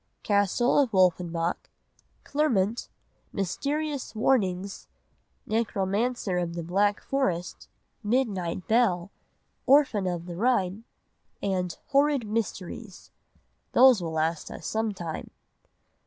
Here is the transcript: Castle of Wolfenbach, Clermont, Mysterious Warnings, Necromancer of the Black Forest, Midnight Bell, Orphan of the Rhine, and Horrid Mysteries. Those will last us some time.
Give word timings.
Castle 0.23 0.79
of 0.79 0.93
Wolfenbach, 0.93 1.69
Clermont, 2.23 2.89
Mysterious 3.31 4.15
Warnings, 4.15 4.87
Necromancer 5.45 6.39
of 6.39 6.55
the 6.55 6.63
Black 6.63 6.99
Forest, 7.03 7.67
Midnight 8.01 8.67
Bell, 8.67 9.11
Orphan 9.67 10.07
of 10.07 10.25
the 10.25 10.35
Rhine, 10.35 10.85
and 11.43 11.77
Horrid 11.89 12.25
Mysteries. 12.25 13.11
Those 13.73 14.01
will 14.01 14.13
last 14.13 14.49
us 14.49 14.65
some 14.65 14.91
time. 14.91 15.29